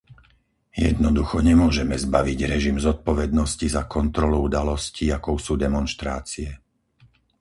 Jednoducho 0.89 1.37
nemôžeme 1.49 1.93
zbaviť 2.05 2.39
režim 2.53 2.77
zodpovednosti 2.87 3.67
za 3.75 3.83
kontrolu 3.95 4.37
udalostí, 4.47 5.05
akou 5.17 5.35
sú 5.45 5.53
demonštrácie. 5.65 6.49